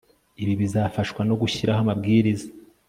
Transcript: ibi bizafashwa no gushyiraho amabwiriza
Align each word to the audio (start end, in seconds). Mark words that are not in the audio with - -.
ibi 0.41 0.53
bizafashwa 0.61 1.21
no 1.29 1.35
gushyiraho 1.41 1.79
amabwiriza 1.83 2.47